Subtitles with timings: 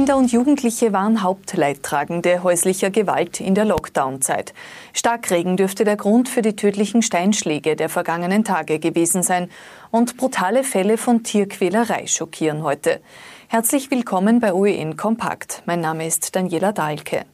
[0.00, 4.54] Kinder und Jugendliche waren Hauptleidtragende häuslicher Gewalt in der Lockdown-Zeit.
[4.94, 9.50] Starkregen dürfte der Grund für die tödlichen Steinschläge der vergangenen Tage gewesen sein.
[9.90, 13.02] Und brutale Fälle von Tierquälerei schockieren heute.
[13.48, 15.62] Herzlich willkommen bei OEN Kompakt.
[15.66, 17.26] Mein Name ist Daniela Dahlke.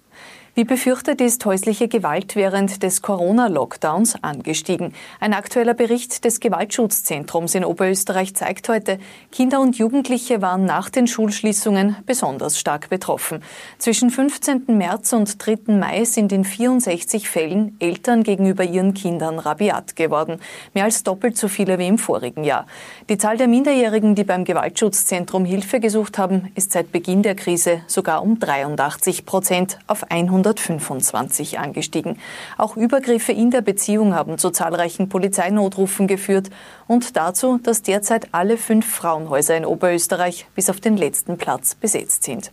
[0.58, 4.94] Wie befürchtet ist häusliche Gewalt während des Corona-Lockdowns angestiegen.
[5.20, 8.98] Ein aktueller Bericht des Gewaltschutzzentrums in Oberösterreich zeigt heute,
[9.30, 13.42] Kinder und Jugendliche waren nach den Schulschließungen besonders stark betroffen.
[13.76, 14.62] Zwischen 15.
[14.68, 15.74] März und 3.
[15.74, 20.40] Mai sind in 64 Fällen Eltern gegenüber ihren Kindern rabiat geworden.
[20.72, 22.66] Mehr als doppelt so viele wie im vorigen Jahr.
[23.10, 27.82] Die Zahl der Minderjährigen, die beim Gewaltschutzzentrum Hilfe gesucht haben, ist seit Beginn der Krise
[27.88, 32.18] sogar um 83 Prozent auf 100 125 angestiegen.
[32.56, 36.50] Auch Übergriffe in der Beziehung haben zu zahlreichen Polizeinotrufen geführt
[36.86, 42.24] und dazu, dass derzeit alle fünf Frauenhäuser in Oberösterreich bis auf den letzten Platz besetzt
[42.24, 42.52] sind.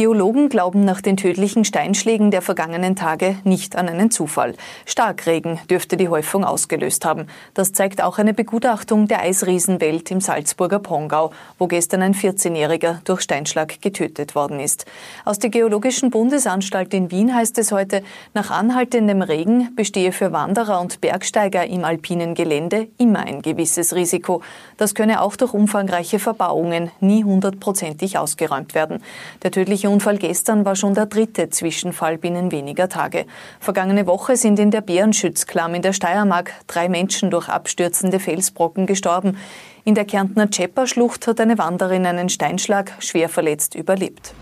[0.00, 4.54] Geologen glauben nach den tödlichen Steinschlägen der vergangenen Tage nicht an einen Zufall.
[4.86, 7.26] Starkregen dürfte die Häufung ausgelöst haben.
[7.52, 13.20] Das zeigt auch eine Begutachtung der Eisriesenwelt im Salzburger Pongau, wo gestern ein 14-Jähriger durch
[13.20, 14.86] Steinschlag getötet worden ist.
[15.26, 20.80] Aus der Geologischen Bundesanstalt in Wien heißt es heute, nach anhaltendem Regen bestehe für Wanderer
[20.80, 24.40] und Bergsteiger im alpinen Gelände immer ein gewisses Risiko.
[24.78, 29.02] Das könne auch durch umfangreiche Verbauungen nie hundertprozentig ausgeräumt werden.
[29.42, 33.26] Der tödliche Unfall gestern war schon der dritte Zwischenfall binnen weniger Tage.
[33.58, 39.36] Vergangene Woche sind in der Bärenschützklamm in der Steiermark drei Menschen durch abstürzende Felsbrocken gestorben.
[39.84, 44.32] In der Kärntner Tschepper-Schlucht hat eine Wanderin einen Steinschlag schwer verletzt überlebt.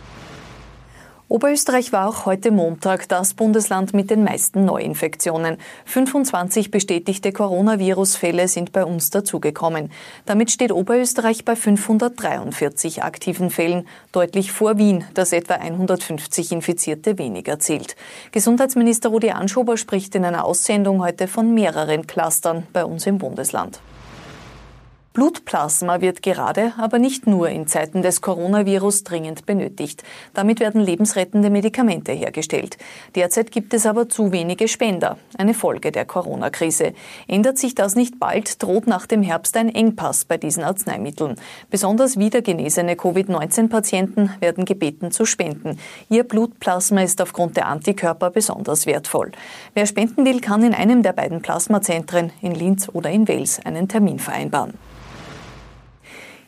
[1.30, 5.58] Oberösterreich war auch heute Montag das Bundesland mit den meisten Neuinfektionen.
[5.84, 9.90] 25 bestätigte Coronavirus-Fälle sind bei uns dazugekommen.
[10.24, 17.58] Damit steht Oberösterreich bei 543 aktiven Fällen, deutlich vor Wien, das etwa 150 Infizierte weniger
[17.58, 17.94] zählt.
[18.32, 23.80] Gesundheitsminister Rudi Anschober spricht in einer Aussendung heute von mehreren Clustern bei uns im Bundesland.
[25.18, 30.04] Blutplasma wird gerade, aber nicht nur in Zeiten des Coronavirus dringend benötigt.
[30.32, 32.78] Damit werden lebensrettende Medikamente hergestellt.
[33.16, 36.92] Derzeit gibt es aber zu wenige Spender, eine Folge der Corona-Krise.
[37.26, 41.34] Ändert sich das nicht bald, droht nach dem Herbst ein Engpass bei diesen Arzneimitteln.
[41.68, 45.80] Besonders wiedergenesene Covid-19-Patienten werden gebeten zu spenden.
[46.08, 49.32] Ihr Blutplasma ist aufgrund der Antikörper besonders wertvoll.
[49.74, 53.88] Wer spenden will, kann in einem der beiden Plasmazentren in Linz oder in Wels einen
[53.88, 54.74] Termin vereinbaren.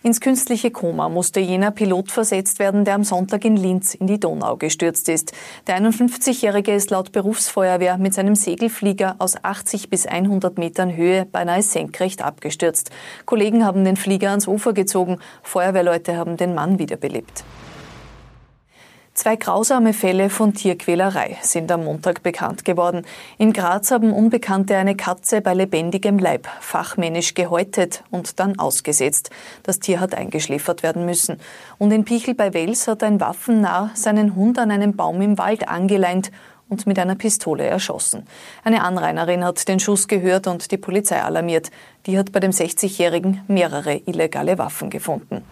[0.02, 4.18] Ins künstliche Koma musste jener Pilot versetzt werden, der am Sonntag in Linz in die
[4.18, 5.32] Donau gestürzt ist.
[5.66, 11.62] Der 51-Jährige ist laut Berufsfeuerwehr mit seinem Segelflieger aus 80 bis 100 Metern Höhe beinahe
[11.62, 12.90] senkrecht abgestürzt.
[13.26, 15.18] Kollegen haben den Flieger ans Ufer gezogen.
[15.42, 17.44] Feuerwehrleute haben den Mann wiederbelebt.
[19.12, 23.04] Zwei grausame Fälle von Tierquälerei sind am Montag bekannt geworden.
[23.38, 29.30] In Graz haben Unbekannte eine Katze bei lebendigem Leib fachmännisch gehäutet und dann ausgesetzt.
[29.64, 31.38] Das Tier hat eingeschläfert werden müssen.
[31.76, 35.68] Und in Pichel bei Wels hat ein Waffennarr seinen Hund an einem Baum im Wald
[35.68, 36.30] angeleint
[36.68, 38.26] und mit einer Pistole erschossen.
[38.64, 41.70] Eine Anrainerin hat den Schuss gehört und die Polizei alarmiert.
[42.06, 45.44] Die hat bei dem 60-Jährigen mehrere illegale Waffen gefunden.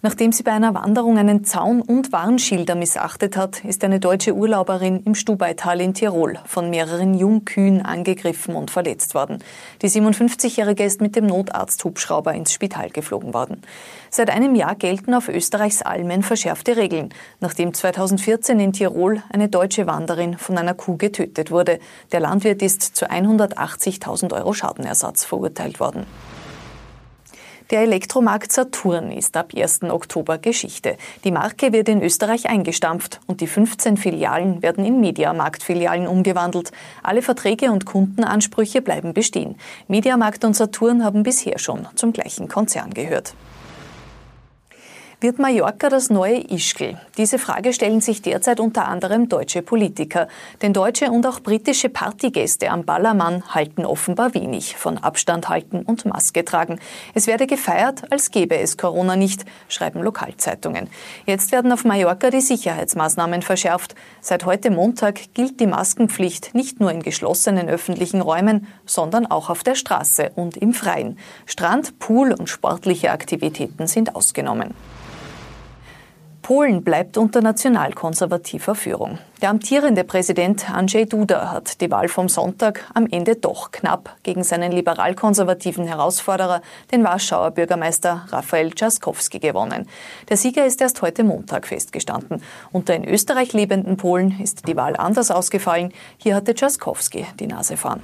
[0.00, 5.02] Nachdem sie bei einer Wanderung einen Zaun und Warnschilder missachtet hat, ist eine deutsche Urlauberin
[5.02, 9.42] im Stubaital in Tirol von mehreren Jungkühen angegriffen und verletzt worden.
[9.82, 13.62] Die 57-Jährige ist mit dem Notarzthubschrauber ins Spital geflogen worden.
[14.08, 17.08] Seit einem Jahr gelten auf Österreichs Almen verschärfte Regeln,
[17.40, 21.80] nachdem 2014 in Tirol eine deutsche Wanderin von einer Kuh getötet wurde.
[22.12, 26.06] Der Landwirt ist zu 180.000 Euro Schadenersatz verurteilt worden.
[27.70, 29.82] Der Elektromarkt Saturn ist ab 1.
[29.82, 30.96] Oktober Geschichte.
[31.24, 36.72] Die Marke wird in Österreich eingestampft und die 15 Filialen werden in Mediamarkt-Filialen umgewandelt.
[37.02, 39.56] Alle Verträge und Kundenansprüche bleiben bestehen.
[39.86, 43.34] Mediamarkt und Saturn haben bisher schon zum gleichen Konzern gehört.
[45.20, 46.96] Wird Mallorca das neue Ischgl?
[47.16, 50.28] Diese Frage stellen sich derzeit unter anderem deutsche Politiker.
[50.62, 56.04] Denn deutsche und auch britische Partygäste am Ballermann halten offenbar wenig von Abstand halten und
[56.04, 56.78] Maske tragen.
[57.14, 60.88] Es werde gefeiert, als gäbe es Corona nicht, schreiben Lokalzeitungen.
[61.26, 63.96] Jetzt werden auf Mallorca die Sicherheitsmaßnahmen verschärft.
[64.20, 69.64] Seit heute Montag gilt die Maskenpflicht nicht nur in geschlossenen öffentlichen Räumen, sondern auch auf
[69.64, 71.18] der Straße und im Freien.
[71.44, 74.74] Strand, Pool und sportliche Aktivitäten sind ausgenommen.
[76.48, 79.18] Polen bleibt unter nationalkonservativer Führung.
[79.42, 84.42] Der amtierende Präsident Andrzej Duda hat die Wahl vom Sonntag am Ende doch knapp gegen
[84.42, 89.86] seinen liberal-konservativen Herausforderer, den Warschauer Bürgermeister Rafael Trzaskowski, gewonnen.
[90.30, 92.42] Der Sieger ist erst heute Montag festgestanden.
[92.72, 95.92] Unter in Österreich lebenden Polen ist die Wahl anders ausgefallen.
[96.16, 98.00] Hier hatte Trzaskowski die Nase vorn.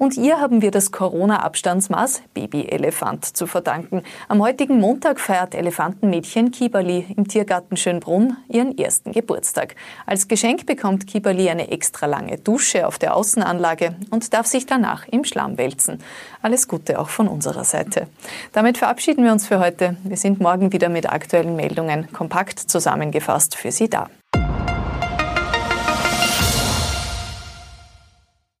[0.00, 4.02] Und ihr haben wir das Corona-Abstandsmaß Baby-Elefant zu verdanken.
[4.28, 9.74] Am heutigen Montag feiert Elefantenmädchen Kibali im Tiergarten Schönbrunn ihren ersten Geburtstag.
[10.06, 15.06] Als Geschenk bekommt Kibali eine extra lange Dusche auf der Außenanlage und darf sich danach
[15.06, 16.02] im Schlamm wälzen.
[16.40, 18.06] Alles Gute auch von unserer Seite.
[18.54, 19.98] Damit verabschieden wir uns für heute.
[20.04, 24.08] Wir sind morgen wieder mit aktuellen Meldungen kompakt zusammengefasst für Sie da.